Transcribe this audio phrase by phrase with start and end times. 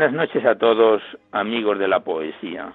[0.00, 2.72] Buenas noches a todos, amigos de la poesía.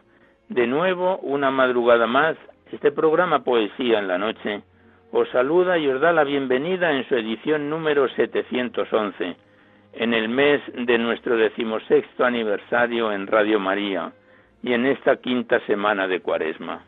[0.48, 2.38] De nuevo, una madrugada más,
[2.72, 4.62] este programa Poesía en la Noche
[5.12, 9.38] os saluda y os da la bienvenida en su edición número 711,
[9.94, 14.12] en el mes de nuestro decimosexto aniversario en Radio María
[14.62, 16.84] y en esta quinta semana de Cuaresma.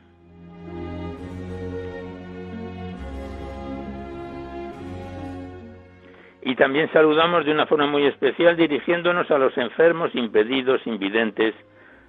[6.48, 11.54] Y también saludamos de una forma muy especial dirigiéndonos a los enfermos, impedidos, invidentes,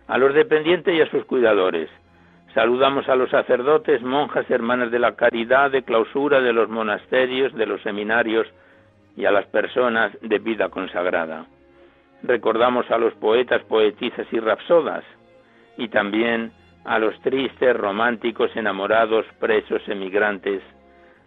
[0.07, 1.91] a los dependientes y a sus cuidadores.
[2.55, 7.67] Saludamos a los sacerdotes, monjas, hermanas de la caridad, de clausura, de los monasterios, de
[7.67, 8.47] los seminarios
[9.17, 11.47] y a las personas de vida consagrada.
[12.23, 15.03] Recordamos a los poetas, poetisas y rapsodas,
[15.77, 16.53] y también
[16.85, 20.63] a los tristes, románticos, enamorados, presos, emigrantes,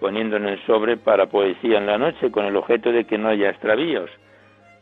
[0.00, 3.28] poniendo en el sobre para poesía en la noche con el objeto de que no
[3.28, 4.10] haya extravíos.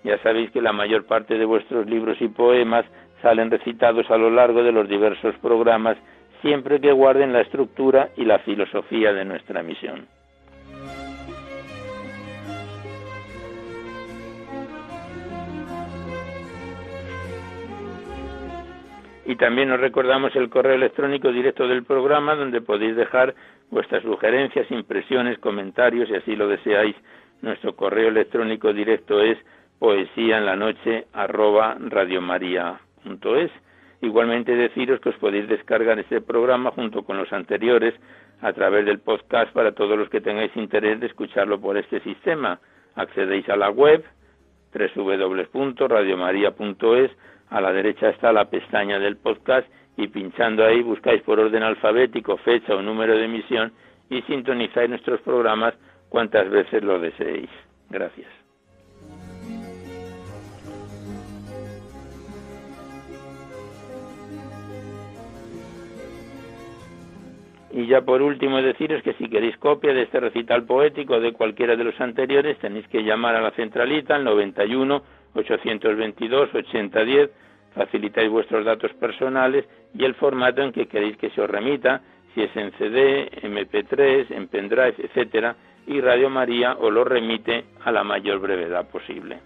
[0.05, 2.87] Ya sabéis que la mayor parte de vuestros libros y poemas
[3.21, 5.99] salen recitados a lo largo de los diversos programas
[6.41, 10.06] siempre que guarden la estructura y la filosofía de nuestra misión.
[19.27, 23.35] Y también os recordamos el correo electrónico directo del programa donde podéis dejar
[23.71, 26.97] vuestras sugerencias, impresiones, comentarios, si así lo deseáis.
[27.43, 29.39] Nuestro correo electrónico directo es
[29.79, 33.51] poesía en la noche arroba radiomaria.es.
[34.01, 37.95] Igualmente deciros que os podéis descargar este programa junto con los anteriores
[38.41, 42.61] a través del podcast para todos los que tengáis interés de escucharlo por este sistema.
[42.95, 44.05] Accedéis a la web
[44.73, 47.11] www.radiomaria.es,
[47.50, 49.67] a la derecha está la pestaña del podcast
[49.98, 53.73] y pinchando ahí buscáis por orden alfabético fecha o número de emisión
[54.08, 55.75] y sintonizáis nuestros programas
[56.08, 57.50] cuantas veces lo deseéis.
[57.90, 58.28] Gracias.
[67.73, 71.32] Y ya por último deciros que si queréis copia de este recital poético o de
[71.32, 75.02] cualquiera de los anteriores tenéis que llamar a la centralita al 91
[75.34, 77.31] 822 8010
[77.75, 82.00] facilitáis vuestros datos personales y el formato en que queréis que se os remita,
[82.35, 85.56] si es en CD, MP3, en pendrive, etcétera,
[85.87, 89.38] y Radio María os lo remite a la mayor brevedad posible.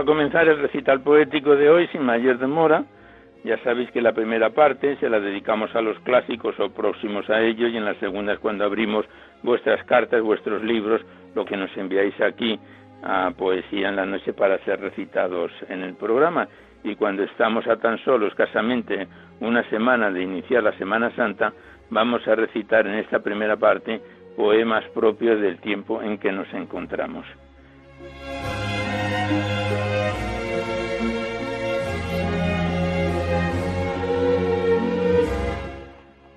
[0.00, 2.84] A comenzar el recital poético de hoy sin mayor demora,
[3.44, 7.40] Ya sabéis que la primera parte se la dedicamos a los clásicos o próximos a
[7.40, 9.06] ellos y en la segunda es cuando abrimos
[9.42, 11.00] vuestras cartas, vuestros libros,
[11.34, 12.58] lo que nos enviáis aquí
[13.02, 16.48] a Poesía en la Noche para ser recitados en el programa.
[16.84, 19.08] Y cuando estamos a tan solo escasamente
[19.40, 21.52] una semana de iniciar la Semana Santa,
[21.90, 24.00] vamos a recitar en esta primera parte
[24.36, 27.26] poemas propios del tiempo en que nos encontramos.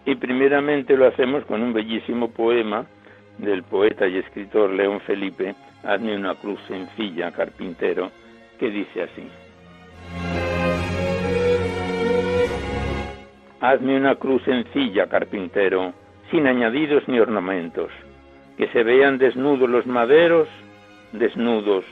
[0.05, 2.85] Y primeramente lo hacemos con un bellísimo poema
[3.37, 8.09] del poeta y escritor León Felipe, Hazme una cruz sencilla, carpintero,
[8.57, 9.27] que dice así.
[13.59, 15.93] Hazme una cruz sencilla, carpintero,
[16.31, 17.91] sin añadidos ni ornamentos,
[18.57, 20.47] que se vean desnudos los maderos,
[21.11, 21.83] desnudos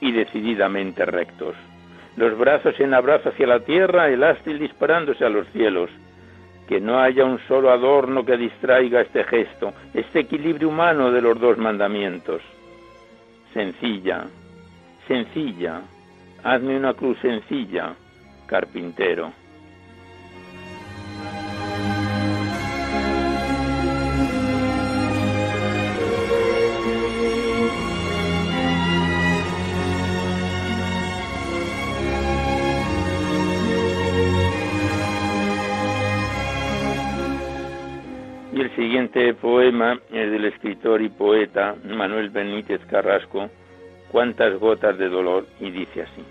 [0.00, 1.54] y decididamente rectos,
[2.16, 5.90] los brazos en abrazo hacia la tierra, el ástil disparándose a los cielos,
[6.66, 11.38] que no haya un solo adorno que distraiga este gesto, este equilibrio humano de los
[11.38, 12.42] dos mandamientos.
[13.54, 14.26] Sencilla,
[15.06, 15.82] sencilla,
[16.42, 17.94] hazme una cruz sencilla,
[18.46, 19.32] carpintero.
[38.76, 43.48] Siguiente poema es del escritor y poeta Manuel Benítez Carrasco,
[44.12, 46.24] Cuántas gotas de dolor, y dice así.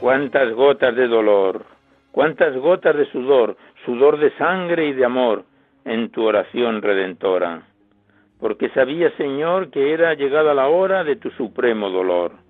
[0.00, 1.64] Cuántas gotas de dolor,
[2.10, 5.44] cuántas gotas de sudor, sudor de sangre y de amor,
[5.84, 7.62] en tu oración redentora,
[8.40, 12.47] porque sabía, Señor, que era llegada la hora de tu supremo dolor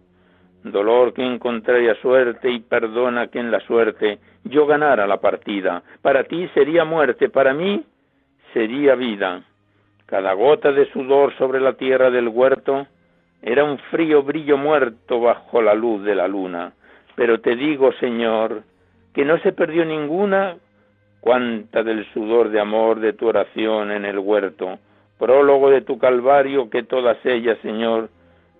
[0.62, 5.82] dolor que encontraría suerte y perdona que en la suerte yo ganara la partida.
[6.02, 7.84] Para ti sería muerte, para mí
[8.52, 9.43] sería vida.
[10.06, 12.87] Cada gota de sudor sobre la tierra del huerto
[13.43, 16.72] era un frío brillo muerto bajo la luz de la luna.
[17.14, 18.62] Pero te digo, Señor,
[19.14, 20.56] que no se perdió ninguna
[21.20, 24.78] cuanta del sudor de amor de tu oración en el huerto,
[25.19, 28.08] prólogo de tu calvario, que todas ellas, Señor,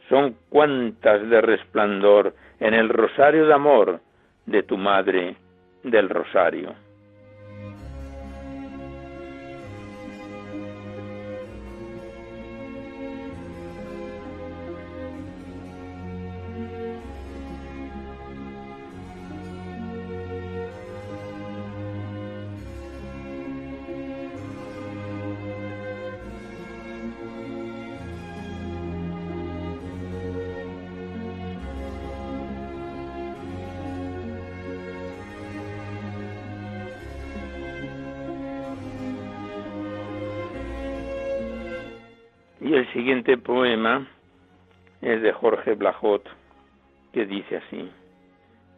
[0.09, 4.01] son cuantas de resplandor en el rosario de amor
[4.47, 5.37] de tu Madre
[5.83, 6.75] del Rosario.
[45.19, 46.23] De Jorge Blajot,
[47.13, 47.91] que dice así,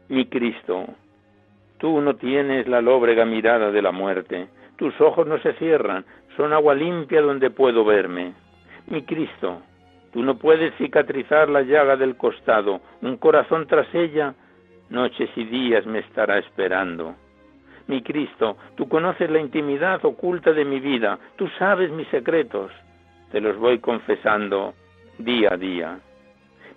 [0.09, 0.87] Mi Cristo,
[1.79, 6.05] tú no tienes la lóbrega mirada de la muerte, tus ojos no se cierran,
[6.37, 8.33] son agua limpia donde puedo verme.
[8.87, 9.63] Mi Cristo,
[10.13, 14.35] tú no puedes cicatrizar la llaga del costado, un corazón tras ella,
[14.89, 17.15] noches y días me estará esperando.
[17.87, 22.71] Mi Cristo, tú conoces la intimidad oculta de mi vida, tú sabes mis secretos
[23.31, 24.75] te los voy confesando
[25.19, 26.01] día a día.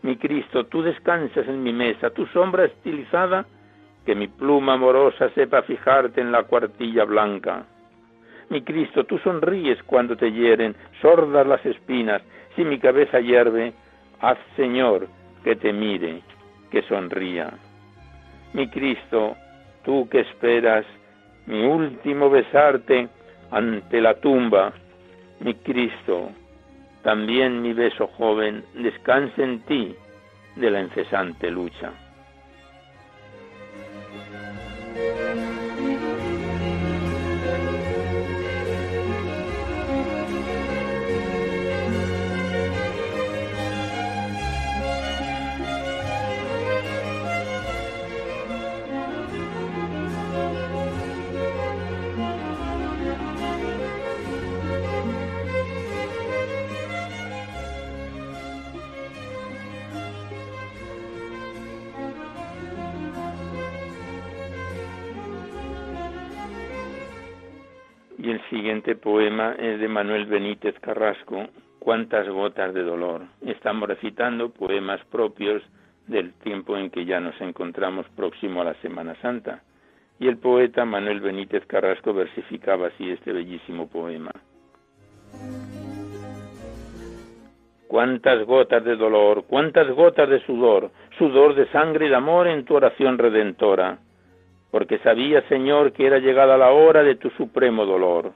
[0.03, 3.45] Mi Cristo, tú descansas en mi mesa, tu sombra estilizada,
[4.05, 7.65] que mi pluma amorosa sepa fijarte en la cuartilla blanca.
[8.49, 12.21] Mi Cristo, tú sonríes cuando te hieren, sordas las espinas,
[12.55, 13.73] si mi cabeza hierve,
[14.19, 15.07] haz Señor
[15.43, 16.21] que te mire,
[16.69, 17.53] que sonría.
[18.53, 19.37] Mi Cristo,
[19.85, 20.85] tú que esperas
[21.45, 23.07] mi último besarte
[23.51, 24.73] ante la tumba,
[25.39, 26.29] mi Cristo,
[27.03, 29.95] también mi beso joven descanse en ti
[30.55, 31.91] de la incesante lucha.
[68.73, 73.21] Siguiente poema es de Manuel Benítez Carrasco, Cuántas gotas de dolor.
[73.45, 75.61] Estamos recitando poemas propios
[76.07, 79.61] del tiempo en que ya nos encontramos próximo a la Semana Santa.
[80.17, 84.31] Y el poeta Manuel Benítez Carrasco versificaba así este bellísimo poema.
[87.87, 90.89] Cuántas gotas de dolor, cuántas gotas de sudor,
[91.19, 93.99] sudor de sangre y de amor en tu oración redentora,
[94.71, 98.33] porque sabía, Señor, que era llegada la hora de tu supremo dolor,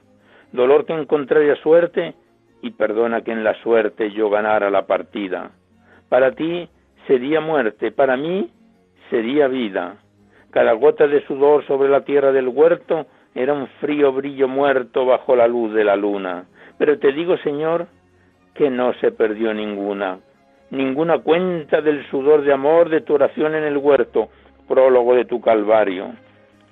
[0.52, 2.14] dolor que encontraría suerte,
[2.62, 5.52] y perdona que en la suerte yo ganara la partida.
[6.08, 6.68] Para ti
[7.06, 8.50] sería muerte, para mí
[9.10, 9.96] sería vida.
[10.50, 15.36] Cada gota de sudor sobre la tierra del huerto era un frío brillo muerto bajo
[15.36, 16.46] la luz de la luna.
[16.78, 17.86] Pero te digo, Señor,
[18.54, 20.18] que no se perdió ninguna,
[20.70, 24.28] ninguna cuenta del sudor de amor de tu oración en el huerto,
[24.66, 26.12] prólogo de tu Calvario,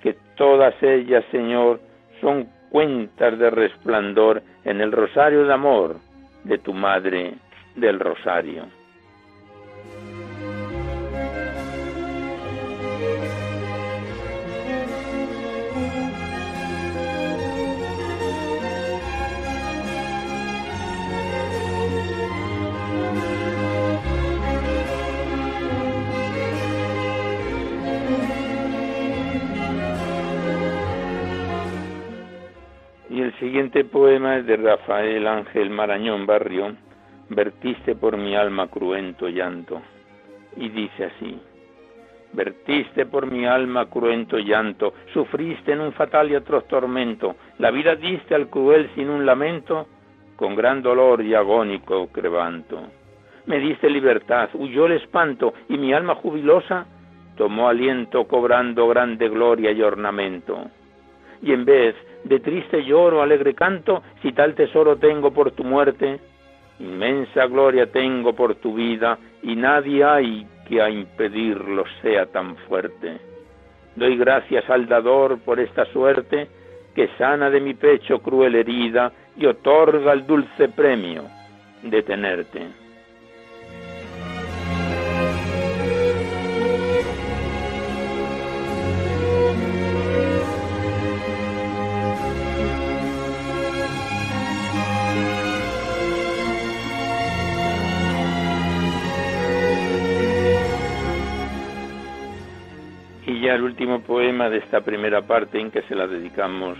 [0.01, 1.79] que todas ellas, Señor,
[2.19, 5.97] son cuentas de resplandor en el rosario de amor
[6.43, 7.33] de tu Madre
[7.75, 8.65] del Rosario.
[33.39, 36.75] Siguiente poema es de Rafael Ángel Marañón Barrio,
[37.29, 39.81] Vertiste por mi alma cruento llanto,
[40.55, 41.39] y dice así,
[42.31, 47.95] Vertiste por mi alma cruento llanto, sufriste en un fatal y atroz tormento, la vida
[47.95, 49.87] diste al cruel sin un lamento,
[50.35, 52.81] con gran dolor y agónico crevanto.
[53.45, 56.85] Me diste libertad, huyó el espanto, y mi alma jubilosa
[57.35, 60.69] tomó aliento cobrando grande gloria y ornamento.
[61.41, 61.95] Y en vez
[62.27, 66.19] de triste lloro, alegre canto, si tal tesoro tengo por tu muerte,
[66.79, 73.17] inmensa gloria tengo por tu vida, y nadie hay que a impedirlo sea tan fuerte.
[73.95, 76.47] Doy gracias al dador por esta suerte,
[76.93, 81.23] que sana de mi pecho cruel herida y otorga el dulce premio
[81.83, 82.86] de tenerte.
[103.55, 106.77] El último poema de esta primera parte en que se la dedicamos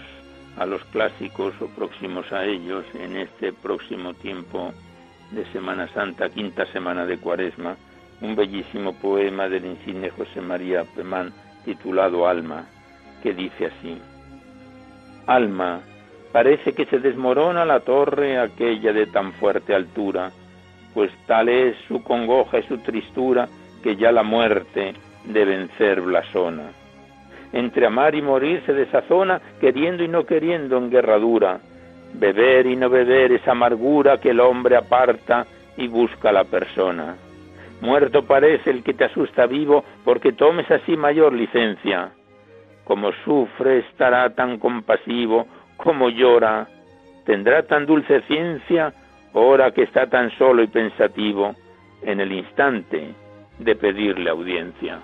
[0.57, 4.74] a los clásicos o próximos a ellos en este próximo tiempo
[5.31, 7.75] de Semana Santa, quinta semana de Cuaresma,
[8.21, 11.31] un bellísimo poema del insigne José María Pemán
[11.63, 12.65] titulado Alma,
[13.21, 14.01] que dice así:
[15.27, 15.81] Alma,
[16.31, 20.31] parece que se desmorona la torre aquella de tan fuerte altura,
[20.93, 23.47] pues tal es su congoja y su tristura
[23.83, 24.95] que ya la muerte
[25.27, 26.72] de vencer blasona.
[27.53, 31.60] Entre amar y morir se desazona, queriendo y no queriendo en guerra dura.
[32.13, 35.46] Beber y no beber es amargura que el hombre aparta
[35.77, 37.15] y busca la persona.
[37.81, 42.12] Muerto parece el que te asusta vivo, porque tomes así mayor licencia.
[42.84, 46.67] Como sufre estará tan compasivo, como llora,
[47.25, 48.93] tendrá tan dulce ciencia,
[49.34, 51.53] ahora que está tan solo y pensativo,
[52.01, 53.13] en el instante
[53.60, 55.00] de pedirle audiencia.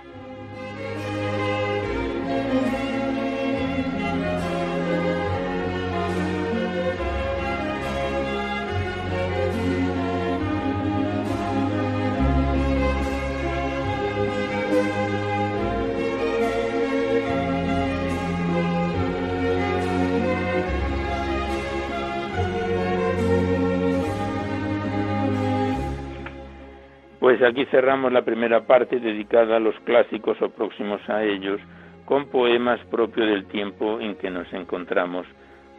[27.34, 31.60] Pues aquí cerramos la primera parte dedicada a los clásicos o próximos a ellos,
[32.06, 35.26] con poemas propios del tiempo en que nos encontramos,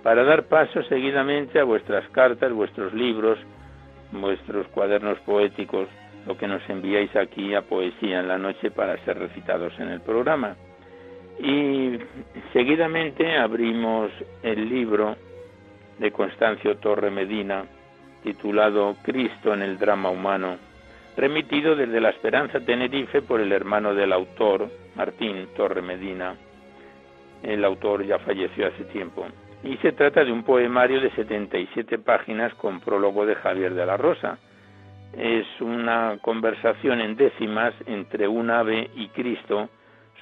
[0.03, 3.39] para dar paso seguidamente a vuestras cartas, vuestros libros,
[4.11, 5.87] vuestros cuadernos poéticos,
[6.27, 10.01] lo que nos enviáis aquí a Poesía en la Noche para ser recitados en el
[10.01, 10.57] programa.
[11.39, 12.01] Y
[12.53, 14.11] seguidamente abrimos
[14.43, 15.15] el libro
[16.01, 17.65] de Constancio Torre Medina,
[18.25, 20.57] titulado Cristo en el drama humano,
[21.17, 26.35] remitido desde La Esperanza Tenerife por el hermano del autor, Martín Torre Medina.
[27.43, 29.27] El autor ya falleció hace tiempo.
[29.63, 33.97] Y se trata de un poemario de 77 páginas con prólogo de Javier de la
[33.97, 34.39] Rosa.
[35.17, 39.69] Es una conversación en décimas entre un ave y Cristo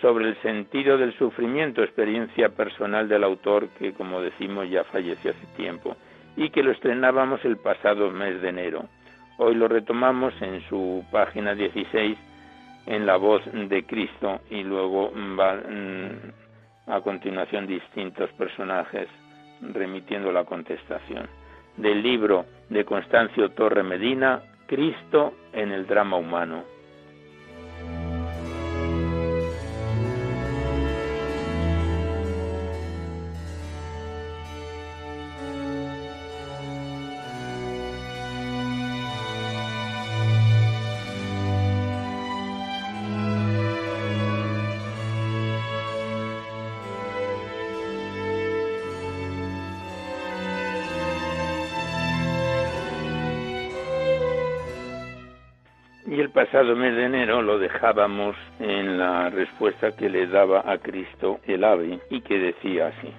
[0.01, 5.47] sobre el sentido del sufrimiento, experiencia personal del autor que, como decimos, ya falleció hace
[5.57, 5.97] tiempo
[6.37, 8.89] y que lo estrenábamos el pasado mes de enero.
[9.45, 12.17] Hoy lo retomamos en su página 16
[12.87, 19.09] en la voz de Cristo y luego va mm, a continuación distintos personajes
[19.61, 21.27] remitiendo la contestación.
[21.77, 26.63] Del libro de Constancio Torre Medina, Cristo en el drama humano.
[56.63, 61.65] Pasado mes de enero lo dejábamos en la respuesta que le daba a Cristo el
[61.65, 63.13] ave y que decía así.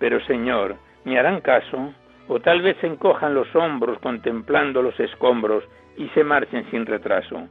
[0.00, 0.74] Pero Señor,
[1.04, 1.94] ¿me harán caso?
[2.26, 5.62] O tal vez se encojan los hombros contemplando los escombros
[5.96, 7.46] y se marchen sin retraso.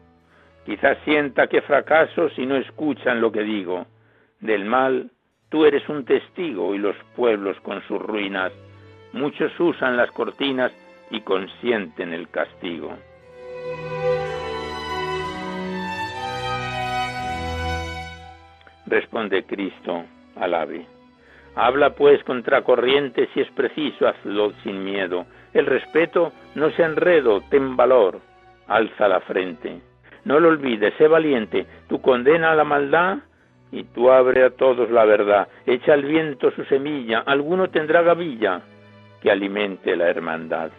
[0.65, 3.85] Quizás sienta que fracaso si no escuchan lo que digo.
[4.41, 5.11] Del mal,
[5.47, 8.51] tú eres un testigo y los pueblos con sus ruinas.
[9.13, 10.73] Muchos usan las cortinas
[11.11, 12.95] y consienten el castigo.
[18.85, 20.85] Responde Cristo al ave.
[21.55, 25.25] Habla pues contra corriente si es preciso, hazlo sin miedo.
[25.53, 28.21] El respeto no se enredo, ten valor,
[28.67, 29.81] alza la frente.
[30.23, 33.17] No lo olvides, sé valiente, tú condena a la maldad
[33.71, 35.47] y tú abre a todos la verdad.
[35.65, 38.61] Echa al viento su semilla, alguno tendrá gavilla
[39.21, 40.69] que alimente la hermandad.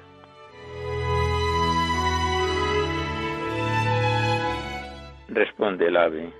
[5.39, 6.31] Responde el ave.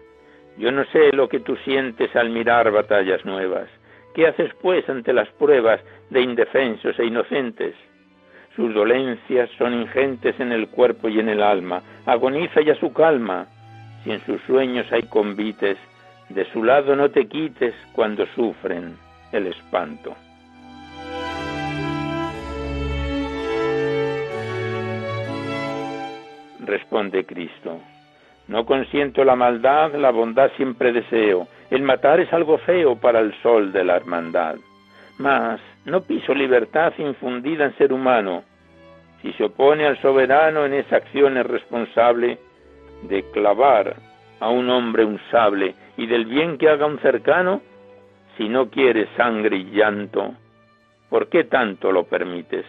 [0.59, 3.69] Yo no sé lo que tú sientes al mirar batallas nuevas.
[4.15, 5.81] ¿Qué haces pues ante las pruebas
[6.11, 7.75] de indefensos e inocentes?
[8.57, 11.81] Sus dolencias son ingentes en el cuerpo y en el alma.
[12.07, 13.47] Agoniza ya su calma.
[14.03, 15.79] Si en sus sueños hay convites,
[16.29, 18.97] de su lado no te quites cuando sufren
[19.31, 20.17] el espanto.
[26.67, 27.81] Responde Cristo.
[28.49, 31.47] No consiento la maldad, la bondad siempre deseo.
[31.71, 34.57] El matar es algo feo para el sol de la hermandad.
[35.19, 38.45] Mas no piso libertad infundida en ser humano.
[39.21, 42.39] Si se opone al soberano en esa acción es responsable
[43.03, 43.97] de clavar
[44.41, 47.61] a un hombre un sable y del bien que haga un cercano,
[48.39, 50.35] si no quiere sangre y llanto,
[51.11, 52.65] ¿por qué tanto lo permites?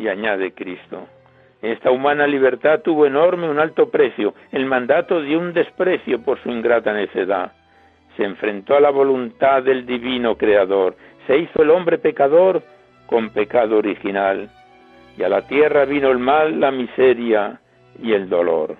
[0.00, 1.06] Y añade Cristo,
[1.60, 6.48] esta humana libertad tuvo enorme un alto precio, el mandato dio un desprecio por su
[6.48, 7.52] ingrata necedad.
[8.16, 12.62] Se enfrentó a la voluntad del divino Creador, se hizo el hombre pecador
[13.06, 14.48] con pecado original,
[15.18, 17.60] y a la tierra vino el mal, la miseria
[18.02, 18.76] y el dolor.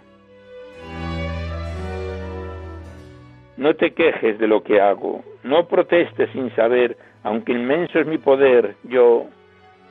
[3.59, 8.16] No te quejes de lo que hago, no protestes sin saber, aunque inmenso es mi
[8.16, 9.26] poder, yo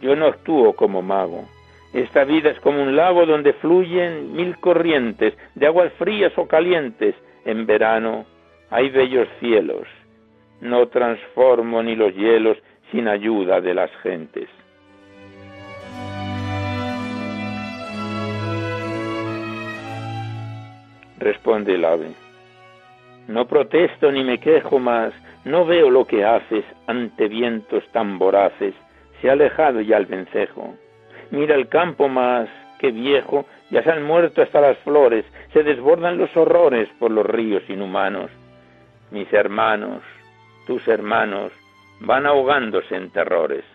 [0.02, 1.46] yo no actúo como mago.
[1.94, 7.16] Esta vida es como un lago donde fluyen mil corrientes, de aguas frías o calientes.
[7.46, 8.26] En verano
[8.70, 9.88] hay bellos cielos.
[10.62, 12.58] No transformo ni los hielos
[12.92, 14.50] sin ayuda de las gentes.
[21.18, 22.12] Responde el ave.
[23.28, 28.74] No protesto ni me quejo más, no veo lo que haces ante vientos tan voraces
[29.22, 30.76] se ha alejado ya el vencejo.
[31.32, 36.18] Mira el campo más que viejo, ya se han muerto hasta las flores, se desbordan
[36.18, 38.32] los horrores por los ríos inhumanos.
[39.12, 40.02] Mis hermanos,
[40.66, 41.52] tus hermanos,
[42.00, 43.66] van ahogándose en terrores.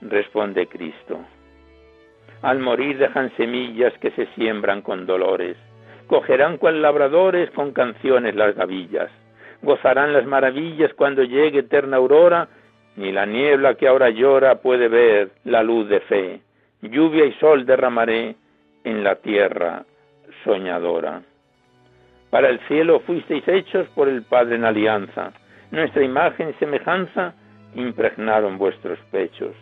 [0.00, 1.20] Responde Cristo.
[2.40, 5.56] Al morir dejan semillas que se siembran con dolores,
[6.06, 9.10] cogerán cual labradores con canciones las gavillas
[9.62, 12.48] gozarán las maravillas cuando llegue eterna aurora,
[12.96, 16.40] ni la niebla que ahora llora puede ver la luz de fe.
[16.82, 18.34] Lluvia y sol derramaré
[18.84, 19.84] en la tierra
[20.44, 21.22] soñadora.
[22.30, 25.32] Para el cielo fuisteis hechos por el Padre en alianza.
[25.70, 27.34] Nuestra imagen y semejanza
[27.74, 29.54] impregnaron vuestros pechos.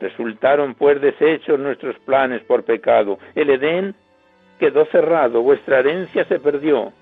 [0.00, 3.18] Resultaron pues deshechos nuestros planes por pecado.
[3.34, 3.94] El Edén
[4.58, 6.92] quedó cerrado, vuestra herencia se perdió.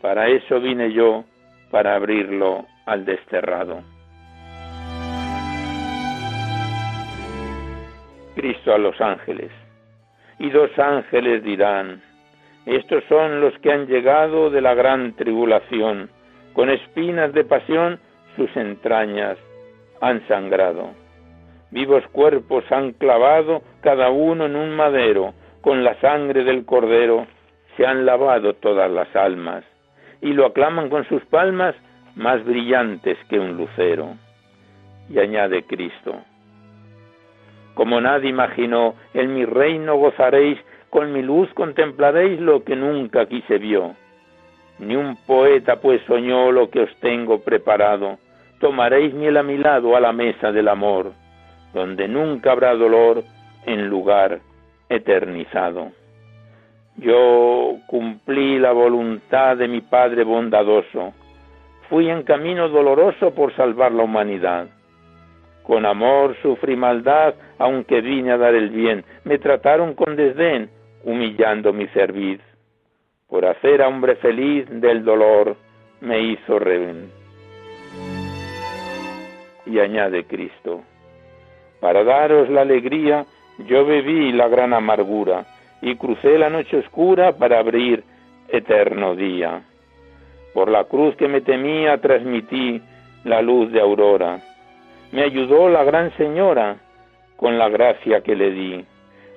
[0.00, 1.24] Para eso vine yo,
[1.70, 3.82] para abrirlo al desterrado.
[8.34, 9.50] Cristo a los ángeles.
[10.38, 12.02] Y dos ángeles dirán,
[12.66, 16.10] Estos son los que han llegado de la gran tribulación,
[16.54, 18.00] con espinas de pasión
[18.36, 19.36] sus entrañas
[20.00, 20.90] han sangrado.
[21.70, 27.26] Vivos cuerpos han clavado cada uno en un madero, con la sangre del cordero
[27.76, 29.64] se han lavado todas las almas,
[30.20, 31.74] y lo aclaman con sus palmas
[32.14, 34.14] más brillantes que un lucero.
[35.08, 36.22] Y añade Cristo,
[37.74, 40.58] como nadie imaginó, en mi reino gozaréis,
[40.90, 43.94] con mi luz contemplaréis lo que nunca aquí se vio.
[44.78, 48.18] Ni un poeta pues soñó lo que os tengo preparado.
[48.60, 51.12] Tomaréis miel a mi lado a la mesa del amor,
[51.72, 53.22] donde nunca habrá dolor
[53.64, 54.40] en lugar
[54.88, 55.92] eternizado.
[57.00, 61.14] Yo cumplí la voluntad de mi Padre bondadoso.
[61.88, 64.66] Fui en camino doloroso por salvar la humanidad.
[65.62, 69.02] Con amor sufrí maldad, aunque vine a dar el bien.
[69.24, 70.68] Me trataron con desdén,
[71.02, 72.40] humillando mi cerviz.
[73.28, 75.56] Por hacer a hombre feliz del dolor
[76.02, 77.10] me hizo rehén.
[79.64, 80.82] Y añade Cristo,
[81.80, 83.24] para daros la alegría,
[83.68, 85.46] yo bebí la gran amargura
[85.82, 88.04] y crucé la noche oscura para abrir
[88.48, 89.62] eterno día.
[90.54, 92.80] Por la cruz que me temía transmití
[93.24, 94.40] la luz de aurora
[95.12, 96.76] me ayudó la gran señora
[97.36, 98.84] con la gracia que le di.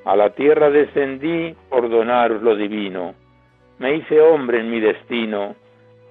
[0.06, 3.16] A la tierra descendí por donaros lo divino.
[3.80, 5.56] Me hice hombre en mi destino,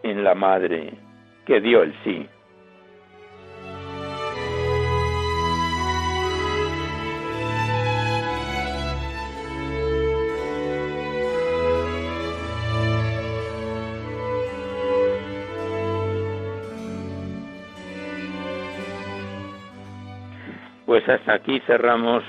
[0.03, 0.95] en la madre
[1.47, 2.27] que dio el sí.
[21.05, 22.23] Pues hasta aquí cerramos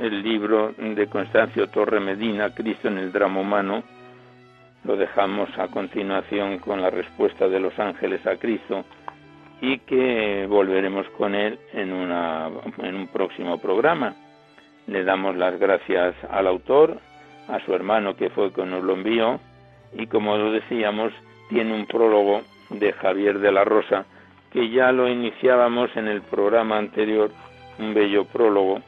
[0.00, 3.82] el libro de Constancio Torre Medina, Cristo en el drama humano.
[4.84, 8.86] Lo dejamos a continuación con la respuesta de los ángeles a Cristo
[9.60, 14.14] y que volveremos con él en, en un próximo programa.
[14.86, 16.98] Le damos las gracias al autor,
[17.48, 19.38] a su hermano que fue quien nos lo envió
[19.92, 21.12] y como lo decíamos,
[21.50, 24.06] tiene un prólogo de Javier de la Rosa
[24.50, 27.30] que ya lo iniciábamos en el programa anterior
[27.78, 28.80] un bello prólogo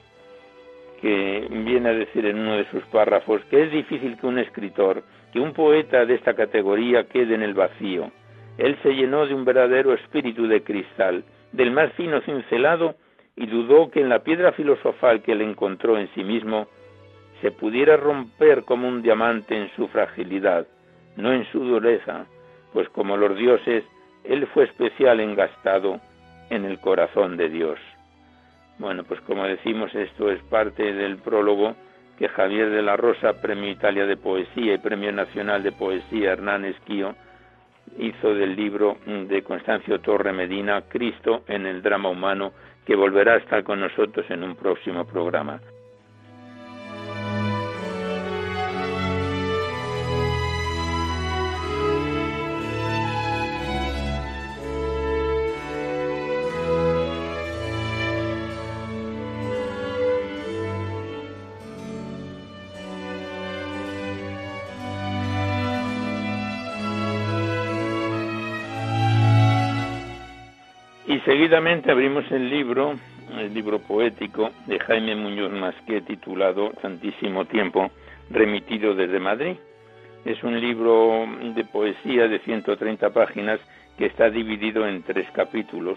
[1.01, 5.03] que viene a decir en uno de sus párrafos que es difícil que un escritor,
[5.33, 8.11] que un poeta de esta categoría quede en el vacío.
[8.59, 12.95] Él se llenó de un verdadero espíritu de cristal, del más fino cincelado,
[13.37, 16.69] y dudó que en la piedra filosofal que él encontró en sí mismo
[17.43, 20.67] se pudiera romper como un diamante en su fragilidad,
[21.17, 22.27] no en su dureza,
[22.73, 23.85] pues como los dioses,
[24.25, 26.01] él fue especial engastado
[26.49, 27.79] en el corazón de Dios.
[28.79, 31.75] Bueno, pues como decimos, esto es parte del prólogo
[32.19, 36.65] que Javier de la Rosa, Premio Italia de Poesía y Premio Nacional de Poesía Hernán
[36.65, 37.15] Esquío,
[37.99, 42.53] hizo del libro de Constancio Torre Medina, Cristo en el drama humano,
[42.85, 45.61] que volverá a estar con nosotros en un próximo programa.
[71.57, 72.97] Seguidamente abrimos el libro,
[73.39, 77.91] el libro poético de Jaime Muñoz Masqué titulado Santísimo Tiempo,
[78.29, 79.57] remitido desde Madrid.
[80.27, 83.59] Es un libro de poesía de 130 páginas
[83.97, 85.97] que está dividido en tres capítulos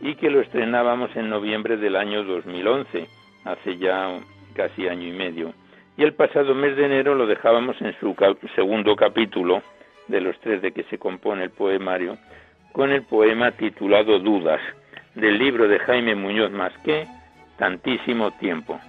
[0.00, 3.08] y que lo estrenábamos en noviembre del año 2011,
[3.44, 4.20] hace ya
[4.54, 5.52] casi año y medio.
[5.96, 8.14] Y el pasado mes de enero lo dejábamos en su
[8.54, 9.64] segundo capítulo,
[10.06, 12.18] de los tres de que se compone el poemario,
[12.70, 14.60] con el poema titulado Dudas,
[15.14, 17.06] del libro de Jaime Muñoz Masqué,
[17.58, 18.80] Tantísimo Tiempo.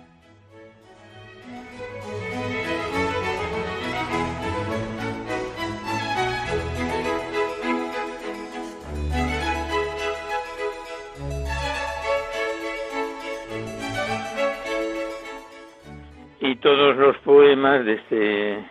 [16.39, 18.65] Y todos los poemas de este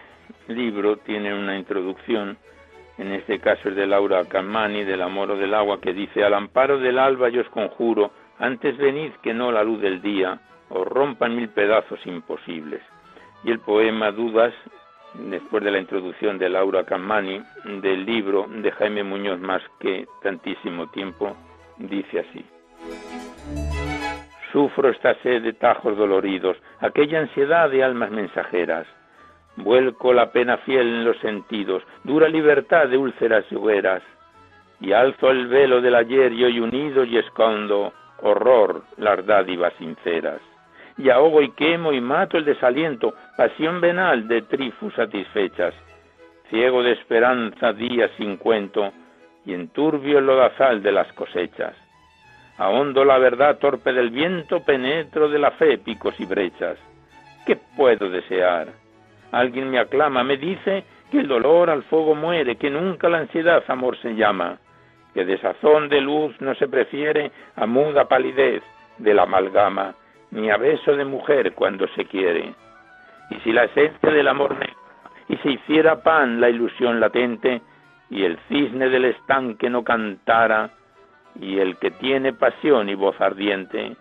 [0.49, 2.37] libro tienen una introducción
[3.03, 6.79] en este caso es de Laura Calmani, del amor del agua, que dice, al amparo
[6.79, 10.38] del alba yo os conjuro, antes venid que no la luz del día,
[10.69, 12.81] os rompan mil pedazos imposibles.
[13.43, 14.55] Y el poema Dudas,
[15.15, 20.88] después de la introducción de Laura Calmani, del libro de Jaime Muñoz Más que tantísimo
[20.91, 21.37] tiempo,
[21.79, 22.45] dice así.
[24.53, 28.87] Sufro esta sed de tajos doloridos, aquella ansiedad de almas mensajeras,
[29.57, 34.03] vuelco la pena fiel en los sentidos, dura libertad de úlceras y hogueras,
[34.81, 40.41] y alzo el velo del ayer y hoy unido y escondo horror las dádivas sinceras.
[40.99, 45.75] Y ahogo y quemo y mato el desaliento, pasión venal de trifus satisfechas,
[46.51, 48.93] ciego de esperanza días sin cuento,
[49.45, 51.75] y en turbio el lodazal de las cosechas.
[52.59, 56.79] Ahondo la verdad torpe del viento, penetro de la fe picos y brechas.
[57.47, 58.82] ¿Qué puedo desear?
[59.33, 63.64] Alguien me aclama, me dice que el dolor al fuego muere, que nunca la ansiedad
[63.68, 64.59] amor se llama,
[65.14, 68.62] que de sazón de luz no se prefiere a muda palidez
[68.99, 69.95] de la amalgama,
[70.31, 72.55] ni a beso de mujer cuando se quiere.
[73.31, 74.77] Y si la esencia del amor negro,
[75.29, 77.62] y se hiciera pan la ilusión latente,
[78.11, 80.71] y el cisne del estanque no cantara,
[81.40, 83.97] y el que tiene pasión y voz ardiente,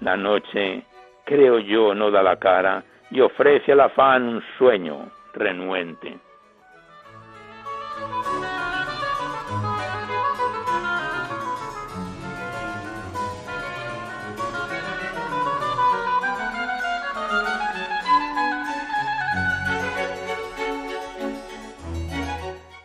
[0.00, 0.84] la noche,
[1.24, 2.82] creo yo, no da la cara,
[3.14, 6.18] y ofrece al afán un sueño renuente.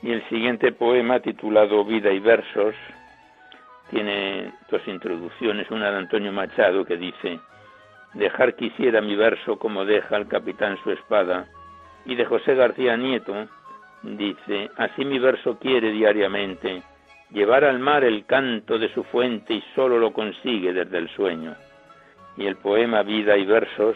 [0.03, 2.75] Y el siguiente poema titulado Vida y Versos
[3.89, 7.39] tiene dos introducciones, una de Antonio Machado que dice
[8.13, 11.47] Dejar quisiera mi verso como deja el capitán su espada.
[12.05, 13.47] Y de José García Nieto
[14.03, 16.81] dice, así mi verso quiere diariamente
[17.31, 21.55] llevar al mar el canto de su fuente y solo lo consigue desde el sueño.
[22.37, 23.95] Y el poema Vida y Versos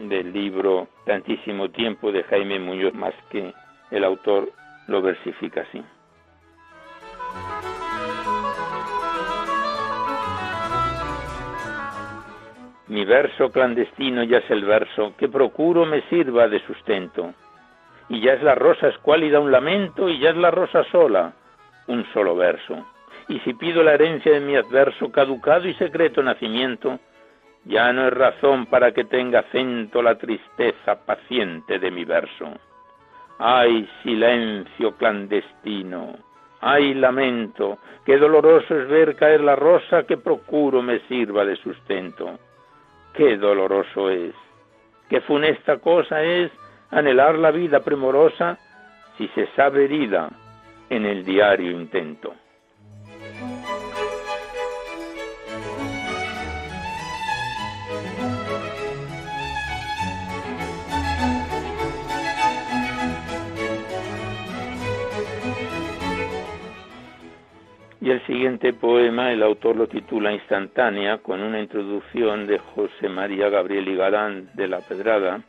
[0.00, 3.52] del libro Tantísimo Tiempo de Jaime Muñoz más que
[3.90, 4.50] el autor
[4.86, 5.82] lo versifica así.
[12.88, 17.34] Mi verso clandestino ya es el verso que procuro me sirva de sustento.
[18.08, 21.34] Y ya es la rosa escuálida un lamento y ya es la rosa sola
[21.86, 22.86] un solo verso.
[23.28, 26.98] Y si pido la herencia de mi adverso caducado y secreto nacimiento,
[27.64, 32.52] ya no es razón para que tenga acento la tristeza paciente de mi verso.
[33.38, 36.16] Ay, silencio clandestino,
[36.62, 42.38] ay, lamento, qué doloroso es ver caer la rosa que procuro me sirva de sustento
[43.14, 44.34] qué doloroso es,
[45.08, 46.50] qué funesta cosa es
[46.90, 48.58] anhelar la vida primorosa
[49.16, 50.30] si se sabe herida
[50.90, 52.34] en el diario intento.
[68.08, 73.50] Y el siguiente poema, el autor lo titula Instantánea, con una introducción de José María
[73.50, 75.42] Gabriel y Galán de La Pedrada,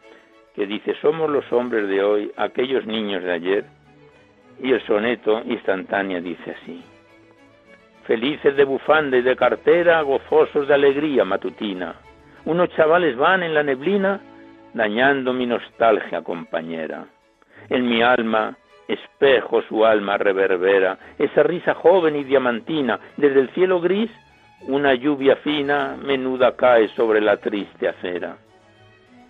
[0.53, 3.65] que dice, somos los hombres de hoy, aquellos niños de ayer.
[4.61, 6.83] Y el soneto Instantánea dice así,
[8.03, 11.95] felices de bufanda y de cartera, gozosos de alegría matutina.
[12.43, 14.19] Unos chavales van en la neblina,
[14.73, 17.05] dañando mi nostalgia compañera.
[17.69, 18.57] En mi alma
[18.89, 24.09] espejo su alma reverbera, esa risa joven y diamantina, desde el cielo gris,
[24.67, 28.35] una lluvia fina, menuda cae sobre la triste acera.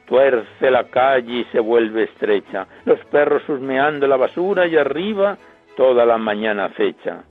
[0.08, 5.38] Tuerce la calle y se vuelve estrecha, los perros husmeando la basura y arriba
[5.76, 7.24] toda la mañana fecha.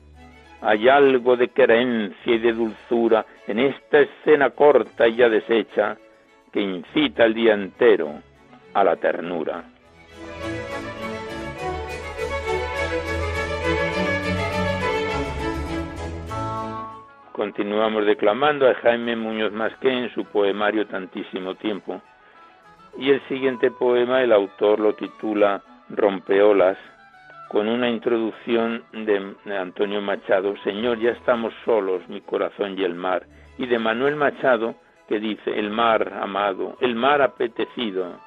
[0.60, 5.96] Hay algo de querencia y de dulzura en esta escena corta y ya deshecha
[6.52, 8.20] que incita el día entero
[8.74, 9.64] a la ternura.
[17.38, 22.02] Continuamos declamando a Jaime Muñoz Masqué en su poemario Tantísimo Tiempo.
[22.98, 26.76] Y el siguiente poema el autor lo titula Rompeolas,
[27.48, 33.24] con una introducción de Antonio Machado, Señor, ya estamos solos, mi corazón y el mar,
[33.56, 34.74] y de Manuel Machado,
[35.08, 38.18] que dice, el mar amado, el mar apetecido,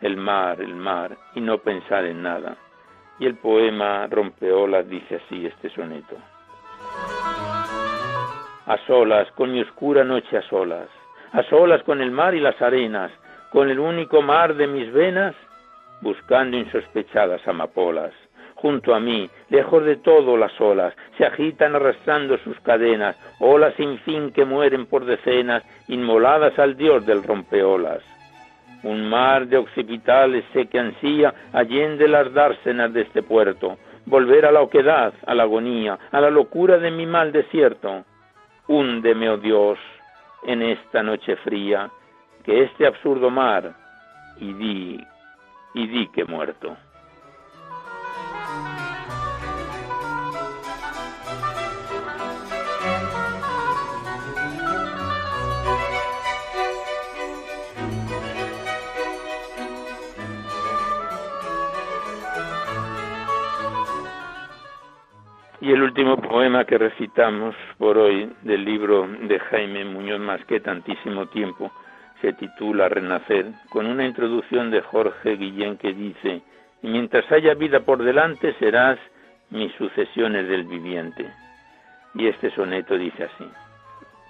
[0.00, 2.56] el mar, el mar, y no pensar en nada.
[3.20, 6.16] Y el poema Rompeolas dice así este soneto
[8.68, 10.88] a solas, con mi oscura noche a solas,
[11.32, 13.10] a solas con el mar y las arenas,
[13.50, 15.34] con el único mar de mis venas,
[16.02, 18.12] buscando insospechadas amapolas.
[18.56, 23.98] Junto a mí, lejos de todo las olas, se agitan arrastrando sus cadenas, olas sin
[24.00, 28.02] fin que mueren por decenas, inmoladas al dios del rompeolas.
[28.82, 34.52] Un mar de occipitales sé que ansía allende las dársenas de este puerto, volver a
[34.52, 38.04] la oquedad, a la agonía, a la locura de mi mal desierto,
[38.68, 39.78] Húndeme, oh Dios,
[40.44, 41.90] en esta noche fría,
[42.44, 43.74] que este absurdo mar,
[44.38, 45.06] y di
[45.74, 46.76] y di que muerto.
[65.60, 71.26] Y el último poema que recitamos por hoy del libro de Jaime Muñoz Masqué, Tantísimo
[71.26, 71.72] Tiempo,
[72.20, 76.42] se titula Renacer, con una introducción de Jorge Guillén que dice,
[76.82, 78.98] mientras haya vida por delante serás
[79.50, 81.28] mis sucesiones del viviente.
[82.14, 83.50] Y este soneto dice así,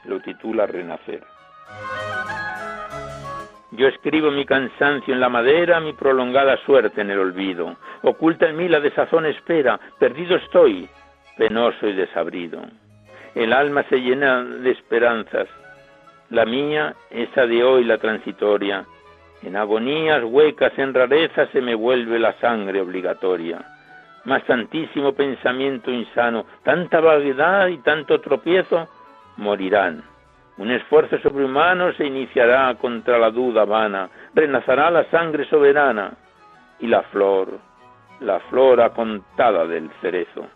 [0.06, 1.22] lo titula Renacer.
[3.72, 7.76] Yo escribo mi cansancio en la madera, mi prolongada suerte en el olvido.
[8.02, 10.88] Oculta en mí la desazón espera, perdido estoy,
[11.38, 12.60] penoso y desabrido.
[13.34, 15.48] El alma se llena de esperanzas,
[16.30, 18.84] la mía, esa de hoy la transitoria.
[19.42, 23.64] En agonías huecas, en rareza se me vuelve la sangre obligatoria.
[24.24, 28.88] Más santísimo pensamiento insano, tanta vaguedad y tanto tropiezo,
[29.36, 30.02] morirán.
[30.58, 36.12] Un esfuerzo sobrehumano se iniciará contra la duda vana, renazará la sangre soberana
[36.80, 37.58] y la flor,
[38.20, 40.48] la flor acontada del cerezo.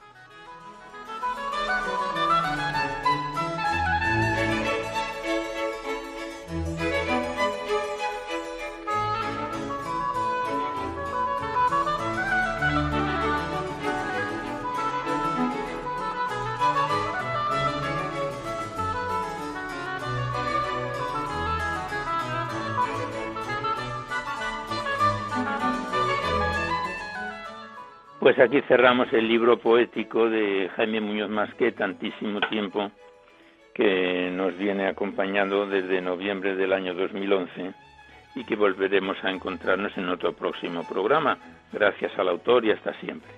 [28.23, 32.93] Pues aquí cerramos el libro poético de Jaime Muñoz Masqué, tantísimo tiempo,
[33.75, 37.75] que nos viene acompañando desde noviembre del año 2011
[38.37, 41.37] y que volveremos a encontrarnos en otro próximo programa.
[41.73, 43.29] Gracias al autor y hasta siempre.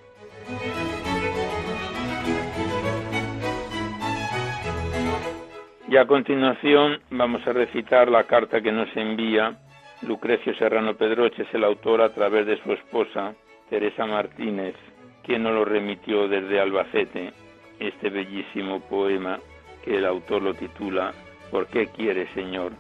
[5.89, 9.57] Y a continuación vamos a recitar la carta que nos envía
[10.03, 13.35] Lucrecio Serrano Pedroche, es el autor a través de su esposa,
[13.69, 14.75] Teresa Martínez,
[15.23, 17.33] quien nos lo remitió desde Albacete,
[17.79, 19.41] este bellísimo poema
[19.85, 21.13] que el autor lo titula
[21.51, 22.73] ¿Por qué quiere, Señor?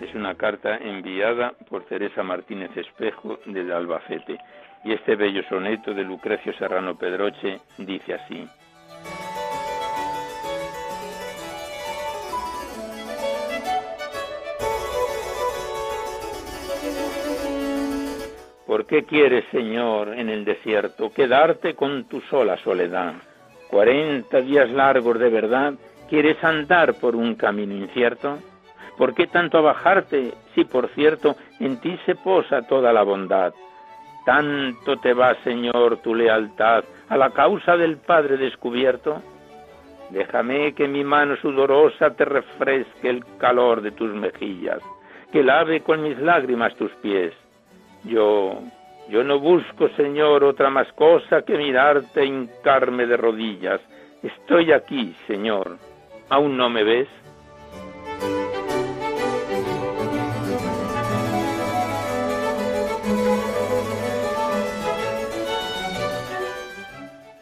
[0.00, 4.38] Es una carta enviada por Teresa Martínez Espejo desde Albacete.
[4.84, 8.48] Y este bello soneto de Lucrecio Serrano Pedroche dice así.
[18.72, 23.12] ¿Por qué quieres, Señor, en el desierto quedarte con tu sola soledad?
[23.68, 25.74] Cuarenta días largos de verdad,
[26.08, 28.38] ¿quieres andar por un camino incierto?
[28.96, 33.52] ¿Por qué tanto abajarte si, por cierto, en ti se posa toda la bondad?
[34.24, 39.20] ¿Tanto te va, Señor, tu lealtad a la causa del Padre descubierto?
[40.08, 44.80] Déjame que mi mano sudorosa te refresque el calor de tus mejillas,
[45.30, 47.34] que lave con mis lágrimas tus pies
[48.04, 48.62] yo,
[49.08, 53.80] yo no busco, Señor, otra más cosa que mirarte e hincarme de rodillas.
[54.22, 55.78] Estoy aquí, Señor.
[56.28, 57.08] ¿Aún no me ves?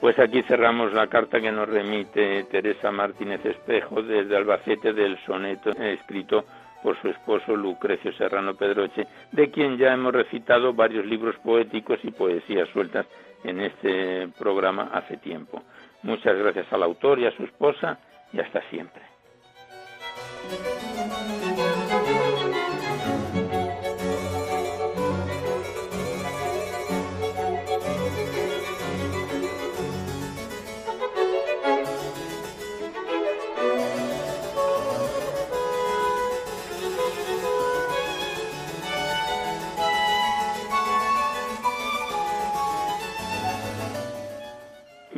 [0.01, 5.70] Pues aquí cerramos la carta que nos remite Teresa Martínez Espejo desde Albacete del soneto
[5.70, 6.46] escrito
[6.83, 12.11] por su esposo Lucrecio Serrano Pedroche, de quien ya hemos recitado varios libros poéticos y
[12.11, 13.07] poesías sueltas
[13.45, 15.62] en este programa hace tiempo.
[16.03, 17.98] Muchas gracias al autor y a su esposa
[18.33, 19.02] y hasta siempre.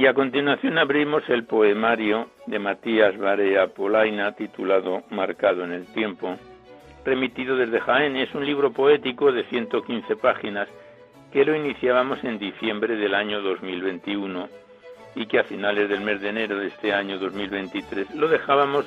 [0.03, 6.35] Y a continuación abrimos el poemario de Matías Barea Polaina titulado Marcado en el tiempo,
[7.05, 8.17] remitido desde Jaén.
[8.17, 10.67] Es un libro poético de 115 páginas
[11.33, 14.49] que lo iniciábamos en diciembre del año 2021
[15.15, 18.85] y que a finales del mes de enero de este año 2023 lo dejábamos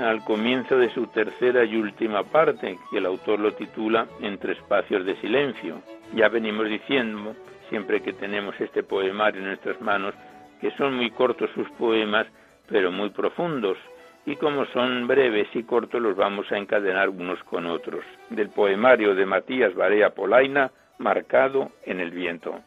[0.00, 5.06] al comienzo de su tercera y última parte, que el autor lo titula Entre espacios
[5.06, 5.80] de silencio.
[6.12, 7.36] Ya venimos diciendo,
[7.68, 10.12] siempre que tenemos este poemario en nuestras manos,
[10.60, 12.26] que son muy cortos sus poemas,
[12.68, 13.78] pero muy profundos,
[14.24, 18.04] y como son breves y cortos los vamos a encadenar unos con otros.
[18.30, 22.60] Del poemario de Matías Barea Polaina, marcado en el viento.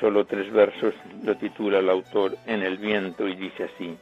[0.00, 0.94] Solo tres versos
[1.24, 3.96] lo titula el autor En el viento y dice así,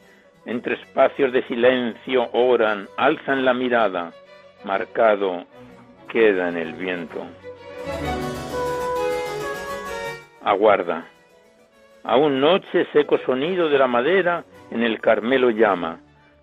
[0.45, 4.11] entre espacios de silencio oran, alzan la mirada,
[4.63, 5.45] marcado
[6.07, 7.25] queda en el viento.
[10.43, 11.07] Aguarda.
[12.03, 15.99] Aún noche seco sonido de la madera en el Carmelo llama.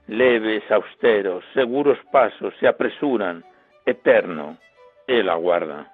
[0.09, 3.45] Leves, austeros, seguros pasos se apresuran.
[3.87, 4.57] Eterno,
[5.07, 5.92] él aguarda.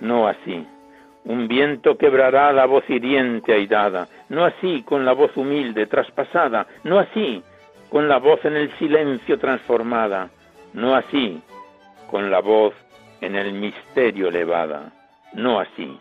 [0.00, 0.66] No así.
[1.24, 6.98] Un viento quebrará la voz hiriente airada, no así con la voz humilde traspasada, no
[6.98, 7.42] así
[7.90, 10.30] con la voz en el silencio transformada,
[10.72, 11.42] no así
[12.10, 12.74] con la voz
[13.20, 14.92] en el misterio elevada,
[15.34, 15.98] no así.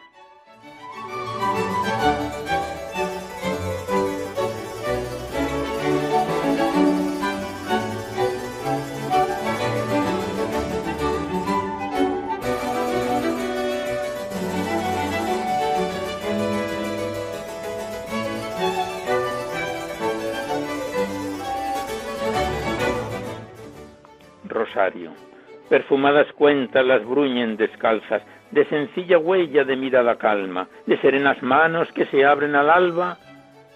[25.70, 28.22] Perfumadas cuentas las bruñen descalzas,
[28.52, 33.18] de sencilla huella de mirada calma, de serenas manos que se abren al alba,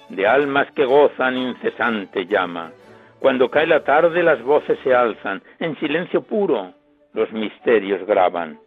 [0.10, 2.72] de almas que gozan incesante llama.
[3.20, 6.74] Cuando cae la tarde las voces se alzan, en silencio puro
[7.14, 8.60] los misterios graban.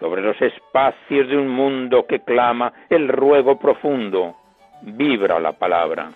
[0.00, 4.36] Sobre los espacios de un mundo que clama el ruego profundo,
[4.82, 6.10] vibra la palabra.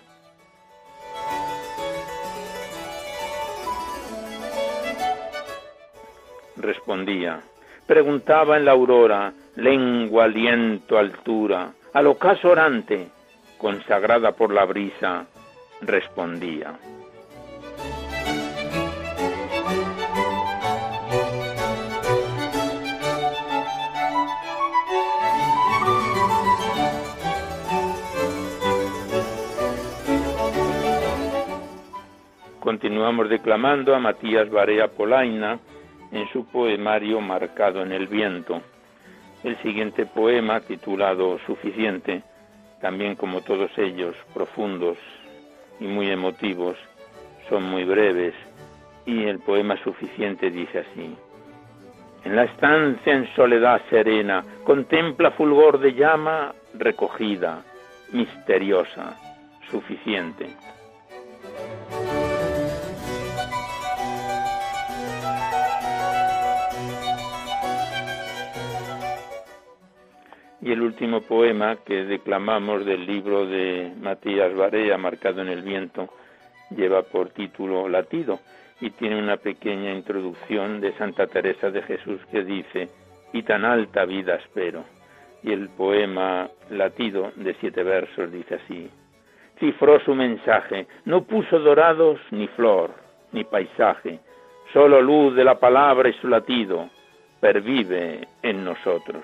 [6.59, 7.39] Respondía.
[7.87, 11.71] Preguntaba en la aurora, lengua, aliento, altura.
[11.93, 13.07] Al ocaso orante,
[13.57, 15.25] consagrada por la brisa,
[15.81, 16.77] respondía.
[32.59, 35.57] Continuamos declamando a Matías Barea Polaina,
[36.11, 38.61] en su poemario Marcado en el viento.
[39.43, 42.23] El siguiente poema, titulado Suficiente,
[42.81, 44.97] también como todos ellos, profundos
[45.79, 46.77] y muy emotivos,
[47.49, 48.33] son muy breves,
[49.05, 51.15] y el poema Suficiente dice así.
[52.25, 57.63] En la estancia en soledad serena, contempla fulgor de llama recogida,
[58.11, 59.17] misteriosa,
[59.71, 60.49] suficiente.
[70.61, 76.09] Y el último poema que declamamos del libro de Matías Barea, marcado en el viento,
[76.75, 78.39] lleva por título Latido
[78.81, 82.89] y tiene una pequeña introducción de Santa Teresa de Jesús que dice,
[83.31, 84.83] y tan alta vida espero.
[85.43, 88.89] Y el poema Latido de siete versos dice así,
[89.59, 92.91] cifró su mensaje, no puso dorados ni flor,
[93.31, 94.19] ni paisaje,
[94.73, 96.89] solo luz de la palabra y su latido,
[97.39, 99.23] pervive en nosotros.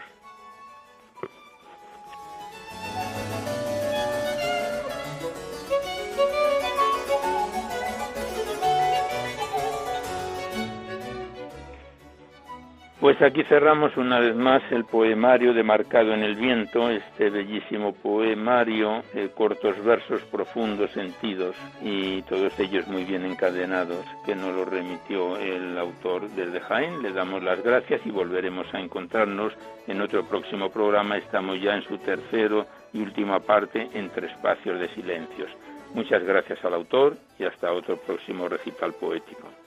[12.99, 17.93] Pues aquí cerramos una vez más el poemario de Marcado en el Viento, este bellísimo
[17.93, 19.03] poemario,
[19.35, 25.77] cortos versos profundos sentidos y todos ellos muy bien encadenados, que nos lo remitió el
[25.77, 27.03] autor desde Jaén.
[27.03, 29.51] Le damos las gracias y volveremos a encontrarnos
[29.87, 31.17] en otro próximo programa.
[31.17, 35.51] Estamos ya en su tercero y última parte, entre espacios de silencios.
[35.93, 39.64] Muchas gracias al autor y hasta otro próximo recital poético.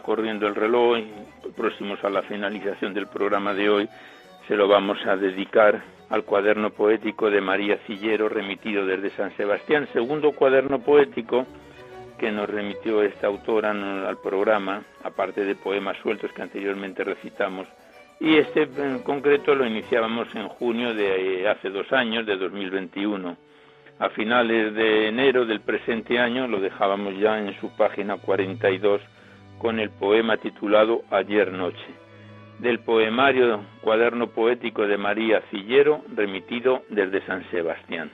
[0.00, 3.88] Corriendo el reloj y próximos a la finalización del programa de hoy,
[4.48, 9.88] se lo vamos a dedicar al cuaderno poético de María Cillero remitido desde San Sebastián,
[9.92, 11.46] segundo cuaderno poético
[12.18, 17.66] que nos remitió esta autora al programa, aparte de poemas sueltos que anteriormente recitamos.
[18.20, 23.36] Y este en concreto lo iniciábamos en junio de eh, hace dos años, de 2021
[23.98, 29.00] a finales de enero del presente año lo dejábamos ya en su página 42
[29.58, 31.86] con el poema titulado Ayer Noche,
[32.58, 38.10] del poemario Cuaderno Poético de María Cillero, remitido desde San Sebastián.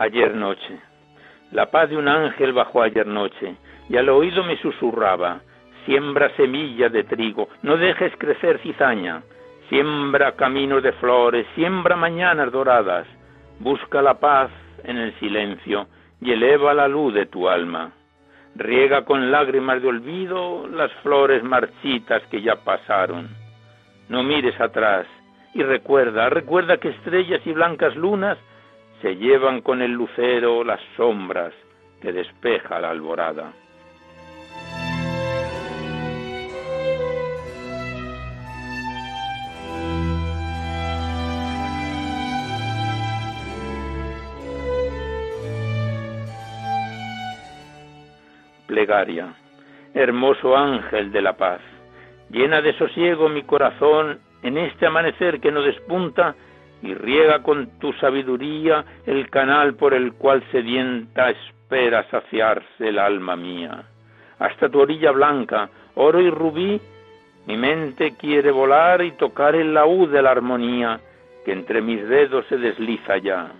[0.00, 0.80] Ayer noche.
[1.52, 3.56] La paz de un ángel bajó ayer noche,
[3.90, 5.42] y al oído me susurraba,
[5.84, 9.22] siembra semilla de trigo, no dejes crecer cizaña,
[9.68, 13.06] siembra caminos de flores, siembra mañanas doradas,
[13.58, 14.50] busca la paz
[14.84, 15.86] en el silencio
[16.20, 17.92] y eleva la luz de tu alma.
[18.56, 23.28] Riega con lágrimas de olvido las flores marchitas que ya pasaron.
[24.08, 25.06] No mires atrás
[25.54, 28.38] y recuerda, recuerda que estrellas y blancas lunas
[29.02, 31.52] se llevan con el lucero las sombras
[32.00, 33.52] que despeja la alborada.
[48.70, 49.34] Plegaria,
[49.94, 51.60] hermoso ángel de la paz,
[52.30, 56.36] llena de sosiego mi corazón en este amanecer que no despunta
[56.80, 63.34] y riega con tu sabiduría el canal por el cual sedienta espera saciarse el alma
[63.34, 63.82] mía.
[64.38, 66.80] Hasta tu orilla blanca, oro y rubí,
[67.48, 71.00] mi mente quiere volar y tocar el laúd de la armonía
[71.44, 73.50] que entre mis dedos se desliza ya.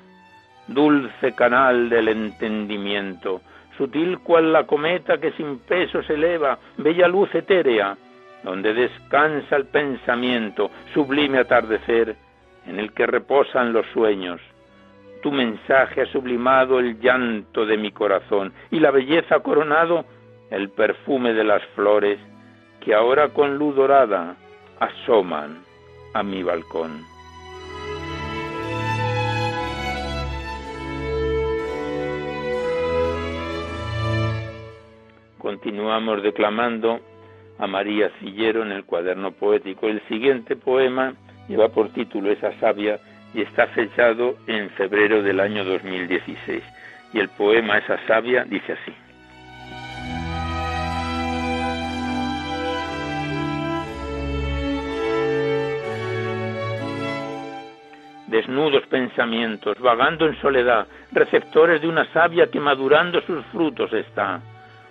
[0.68, 3.40] Dulce canal del entendimiento,
[3.80, 7.96] sutil cual la cometa que sin peso se eleva, bella luz etérea,
[8.44, 12.14] donde descansa el pensamiento, sublime atardecer,
[12.66, 14.38] en el que reposan los sueños.
[15.22, 20.04] Tu mensaje ha sublimado el llanto de mi corazón y la belleza ha coronado
[20.50, 22.18] el perfume de las flores
[22.80, 24.36] que ahora con luz dorada
[24.78, 25.62] asoman
[26.12, 27.09] a mi balcón.
[35.40, 37.00] Continuamos declamando
[37.58, 39.86] a María Cillero en el cuaderno poético.
[39.88, 41.14] El siguiente poema
[41.48, 43.00] lleva por título Esa sabia
[43.32, 46.62] y está fechado en febrero del año 2016.
[47.14, 48.92] Y el poema Esa sabia dice así.
[58.26, 64.42] Desnudos pensamientos, vagando en soledad, receptores de una savia que madurando sus frutos está.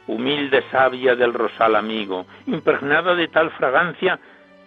[0.09, 4.19] Humilde savia del rosal amigo, impregnada de tal fragancia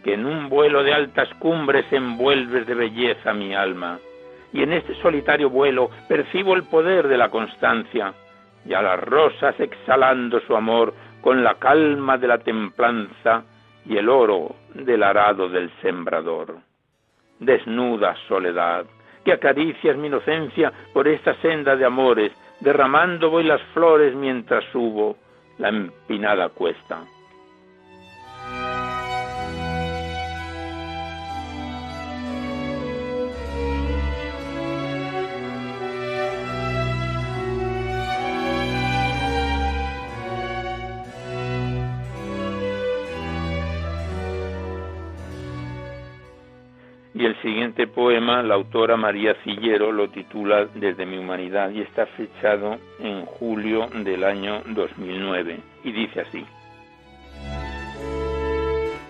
[0.05, 3.99] que en un vuelo de altas cumbres envuelves de belleza mi alma.
[4.53, 8.15] Y en este solitario vuelo percibo el poder de la constancia,
[8.65, 13.43] y a las rosas exhalando su amor con la calma de la templanza
[13.85, 16.59] y el oro del arado del sembrador.
[17.41, 18.87] Desnuda soledad,
[19.25, 22.31] que acaricias mi inocencia por esta senda de amores,
[22.61, 25.17] derramando voy las flores mientras subo
[25.59, 27.05] la empinada cuesta.
[47.23, 52.05] Y el siguiente poema, la autora María Cillero lo titula Desde mi humanidad y está
[52.05, 56.45] fechado en julio del año 2009 y dice así.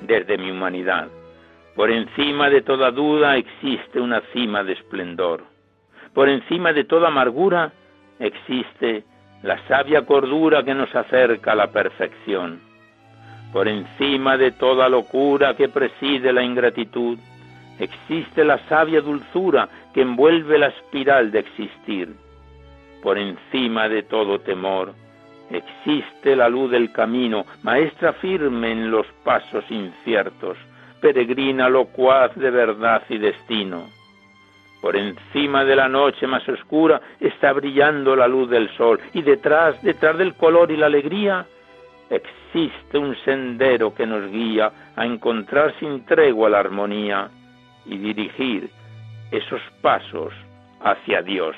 [0.03, 1.09] Desde mi humanidad,
[1.75, 5.45] por encima de toda duda existe una cima de esplendor.
[6.13, 7.73] Por encima de toda amargura
[8.19, 9.05] existe
[9.43, 12.61] la sabia cordura que nos acerca a la perfección.
[13.55, 17.19] Por encima de toda locura que preside la ingratitud,
[17.79, 22.09] existe la sabia dulzura que envuelve la espiral de existir.
[23.03, 24.95] Por encima de todo temor,
[25.51, 30.57] existe la luz del camino, maestra firme en los pasos inciertos,
[31.01, 33.89] peregrina locuaz de verdad y destino.
[34.81, 39.81] Por encima de la noche más oscura está brillando la luz del sol y detrás,
[39.83, 41.47] detrás del color y la alegría,
[42.11, 47.31] existe un sendero que nos guía a encontrar sin tregua la armonía
[47.87, 48.71] y dirigir
[49.31, 50.33] esos pasos
[50.81, 51.57] hacia Dios.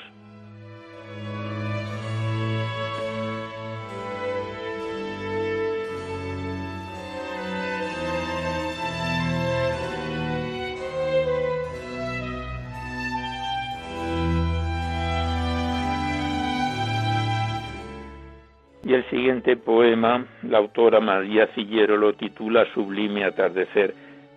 [18.85, 23.95] Y el siguiente poema, la autora María Cillero lo titula Sublime Atardecer,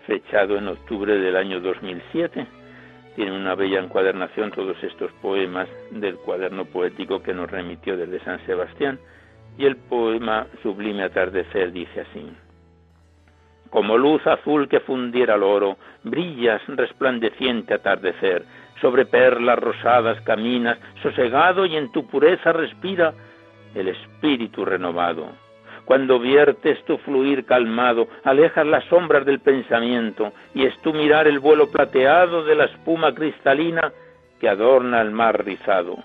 [0.09, 2.47] fechado en octubre del año 2007.
[3.15, 8.45] Tiene una bella encuadernación todos estos poemas del cuaderno poético que nos remitió desde San
[8.47, 8.99] Sebastián.
[9.59, 12.27] Y el poema Sublime Atardecer dice así.
[13.69, 18.45] Como luz azul que fundiera el oro, brillas resplandeciente atardecer,
[18.81, 23.13] sobre perlas rosadas caminas, sosegado y en tu pureza respira
[23.75, 25.48] el espíritu renovado.
[25.89, 31.39] Cuando viertes tu fluir calmado, alejas las sombras del pensamiento y es tu mirar el
[31.39, 33.91] vuelo plateado de la espuma cristalina
[34.39, 35.97] que adorna el mar rizado.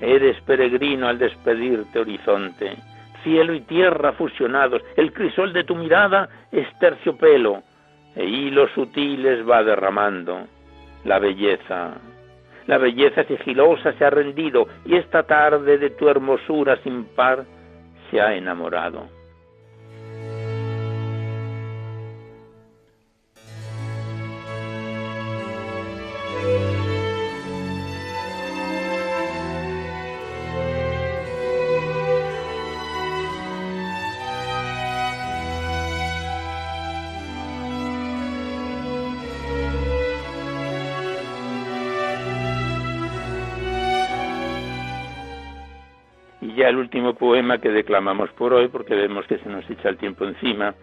[0.00, 2.74] Eres peregrino al despedirte horizonte,
[3.22, 7.62] cielo y tierra fusionados, el crisol de tu mirada es terciopelo,
[8.16, 10.48] e hilos sutiles va derramando.
[11.04, 11.92] La belleza,
[12.66, 17.44] la belleza sigilosa se ha rendido y esta tarde de tu hermosura sin par
[18.12, 19.21] se ha enamorado.
[46.68, 50.24] El último poema que declamamos por hoy, porque vemos que se nos echa el tiempo
[50.24, 50.74] encima,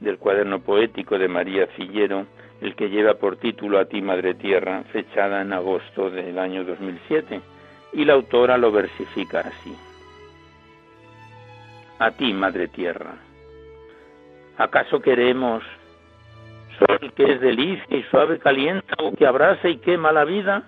[0.00, 2.26] del cuaderno poético de María Cillero,
[2.60, 7.40] el que lleva por título A ti, Madre Tierra, fechada en agosto del año 2007,
[7.92, 9.74] y la autora lo versifica así.
[11.98, 13.14] A ti, Madre Tierra,
[14.58, 15.62] ¿acaso queremos
[16.78, 20.64] sol que es delicia y suave calienta o que abraza y quema la vida?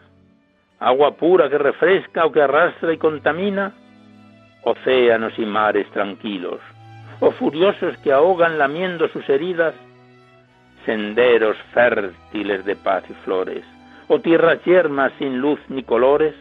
[0.79, 3.73] ¿Agua pura que refresca o que arrastra y contamina?
[4.67, 6.59] Océanos y mares tranquilos,
[7.21, 9.75] o furiosos que ahogan lamiendo sus heridas,
[10.85, 13.65] senderos fértiles de paz y flores,
[14.09, 16.35] o tierras yermas sin luz ni colores,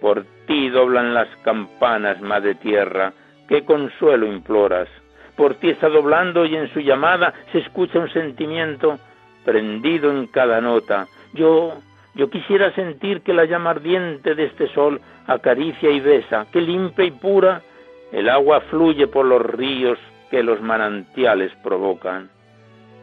[0.00, 3.12] por ti doblan las campanas, madre tierra,
[3.48, 4.88] qué consuelo imploras,
[5.36, 9.00] por ti está doblando y en su llamada se escucha un sentimiento
[9.44, 11.08] prendido en cada nota.
[11.34, 11.74] Yo,
[12.16, 17.04] yo quisiera sentir que la llama ardiente de este sol acaricia y besa, que limpia
[17.04, 17.60] y pura
[18.10, 19.98] el agua fluye por los ríos
[20.30, 22.30] que los manantiales provocan.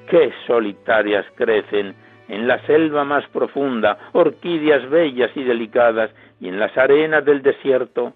[0.10, 1.94] Qué solitarias crecen
[2.28, 6.10] en la selva más profunda orquídeas bellas y delicadas,
[6.40, 8.14] y en las arenas del desierto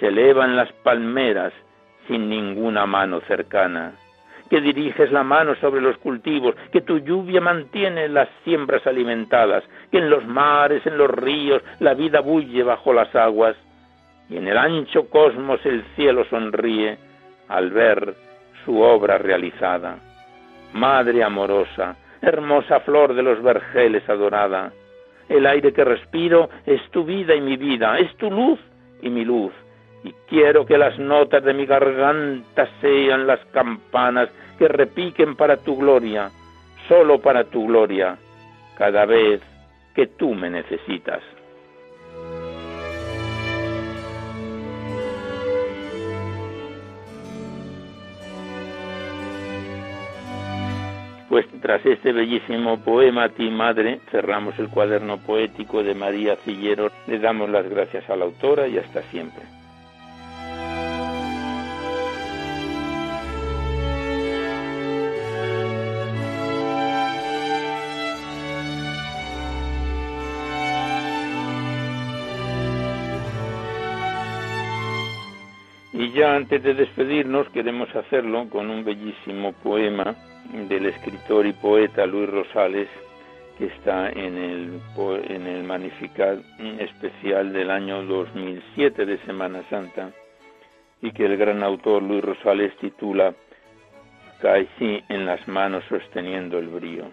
[0.00, 1.52] se elevan las palmeras
[2.08, 3.94] sin ninguna mano cercana
[4.52, 9.96] que diriges la mano sobre los cultivos, que tu lluvia mantiene las siembras alimentadas, que
[9.96, 13.56] en los mares, en los ríos, la vida bulle bajo las aguas,
[14.28, 16.98] y en el ancho cosmos el cielo sonríe
[17.48, 18.14] al ver
[18.66, 19.96] su obra realizada.
[20.74, 24.70] Madre amorosa, hermosa flor de los vergeles adorada,
[25.30, 28.60] el aire que respiro es tu vida y mi vida, es tu luz
[29.00, 29.54] y mi luz,
[30.04, 34.28] y quiero que las notas de mi garganta sean las campanas
[34.62, 36.30] que repiquen para tu gloria,
[36.86, 38.16] solo para tu gloria,
[38.78, 39.40] cada vez
[39.92, 41.20] que tú me necesitas.
[51.28, 56.88] Pues tras este bellísimo poema a ti, madre, cerramos el cuaderno poético de María Cillero.
[57.08, 59.42] Le damos las gracias a la autora y hasta siempre.
[76.34, 80.16] Antes de despedirnos queremos hacerlo con un bellísimo poema
[80.68, 82.88] del escritor y poeta Luis Rosales
[83.58, 84.80] que está en el,
[85.28, 86.38] en el Magnificat
[86.78, 90.10] especial del año 2007 de Semana Santa
[91.02, 93.34] y que el gran autor Luis Rosales titula
[94.40, 94.68] Cae
[95.08, 97.10] en las manos sosteniendo el brío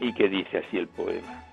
[0.00, 1.44] y que dice así el poema.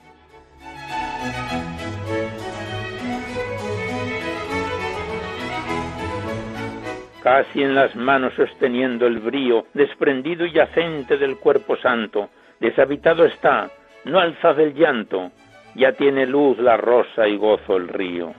[7.25, 13.71] Casi en las manos sosteniendo el brío, desprendido y yacente del cuerpo santo, deshabitado está,
[14.03, 15.31] no alzad el llanto,
[15.73, 18.31] ya tiene luz la rosa y gozo el río.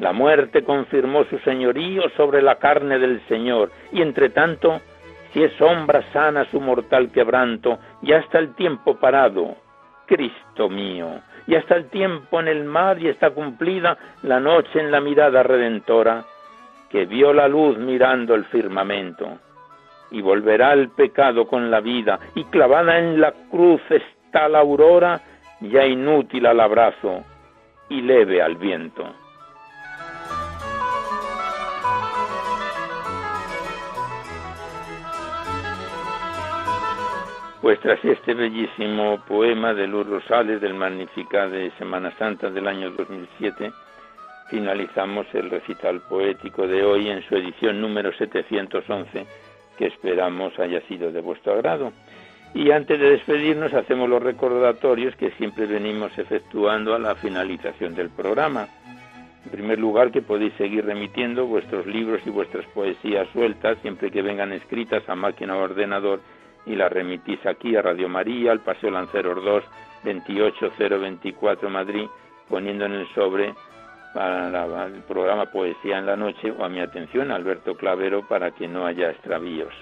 [0.00, 4.80] La muerte confirmó su señorío sobre la carne del Señor, y entre tanto,
[5.32, 9.54] si es sombra sana su mortal quebranto, ya está el tiempo parado.
[10.06, 14.90] Cristo mío, ya está el tiempo en el mar y está cumplida la noche en
[14.90, 16.24] la mirada redentora,
[16.90, 19.38] que vio la luz mirando el firmamento.
[20.10, 25.20] Y volverá el pecado con la vida, y clavada en la cruz está la aurora,
[25.60, 27.24] ya inútil al abrazo
[27.88, 29.04] y leve al viento.
[37.60, 42.90] Pues tras este bellísimo poema de Luz Rosales del Magnificat de Semana Santa del año
[42.90, 43.70] 2007,
[44.50, 49.26] finalizamos el recital poético de hoy en su edición número 711,
[49.78, 51.92] que esperamos haya sido de vuestro agrado.
[52.52, 58.10] Y antes de despedirnos hacemos los recordatorios que siempre venimos efectuando a la finalización del
[58.10, 58.66] programa.
[59.44, 64.20] En primer lugar, que podéis seguir remitiendo vuestros libros y vuestras poesías sueltas, siempre que
[64.20, 66.20] vengan escritas a máquina o ordenador,
[66.66, 69.64] y las remitís aquí a Radio María, al Paseo Lanceros 2,
[70.04, 72.06] 28024 Madrid,
[72.48, 73.54] poniendo en el sobre
[74.14, 78.68] para el programa Poesía en la Noche o a mi atención, Alberto Clavero, para que
[78.68, 79.72] no haya extravíos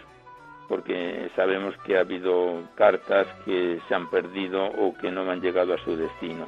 [0.69, 5.75] porque sabemos que ha habido cartas que se han perdido o que no han llegado
[5.75, 6.47] a su destino.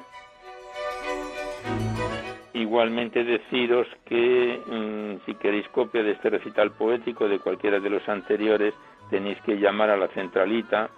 [2.53, 8.07] Igualmente deciros que mm, si queréis copia de este recital poético de cualquiera de los
[8.09, 8.74] anteriores,
[9.09, 10.91] tenéis que llamar a la centralita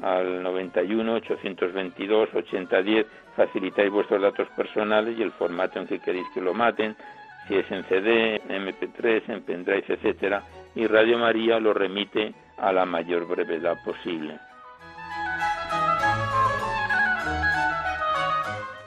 [0.00, 3.06] al 91 822 8010,
[3.36, 6.96] facilitáis vuestros datos personales y el formato en que queréis que lo maten,
[7.48, 10.42] si es en CD, en MP3, en pendrive, etcétera,
[10.74, 14.38] y Radio María lo remite a la mayor brevedad posible.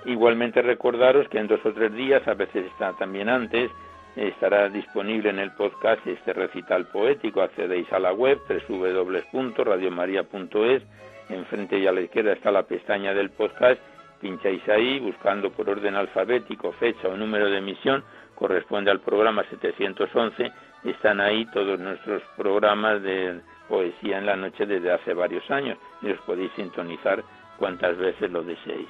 [0.06, 3.72] Igualmente recordaros que en dos o tres días, a veces está también antes,
[4.16, 7.42] estará disponible en el podcast este recital poético.
[7.42, 10.84] Accedéis a la web www.radiomaria.es.
[11.30, 13.80] Enfrente y a la izquierda está la pestaña del podcast.
[14.24, 18.06] Pincháis ahí buscando por orden alfabético, fecha o número de emisión.
[18.36, 20.50] Corresponde al programa 711.
[20.86, 26.12] Están ahí todos nuestros programas de poesía en la noche desde hace varios años y
[26.12, 27.22] os podéis sintonizar
[27.58, 28.88] cuantas veces lo deseéis.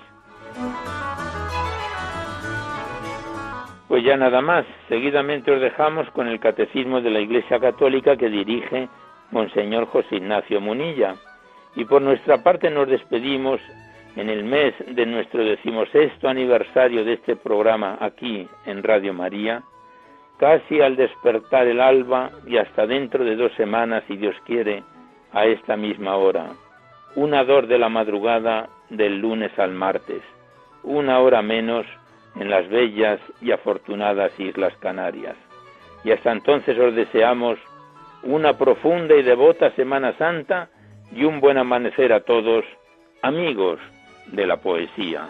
[3.88, 8.30] Pues ya nada más, seguidamente os dejamos con el Catecismo de la Iglesia Católica que
[8.30, 8.88] dirige
[9.32, 11.16] Monseñor José Ignacio Munilla.
[11.76, 13.60] Y por nuestra parte nos despedimos
[14.16, 19.64] en el mes de nuestro decimosexto aniversario de este programa aquí en Radio María,
[20.38, 24.84] casi al despertar el alba y hasta dentro de dos semanas, si Dios quiere,
[25.32, 26.52] a esta misma hora.
[27.16, 30.22] Una dor de la madrugada del lunes al martes,
[30.84, 31.86] una hora menos
[32.36, 35.36] en las bellas y afortunadas Islas Canarias.
[36.04, 37.58] Y hasta entonces os deseamos
[38.24, 40.70] una profunda y devota Semana Santa
[41.12, 42.64] y un buen amanecer a todos,
[43.22, 43.80] amigos
[44.28, 45.30] de la poesía.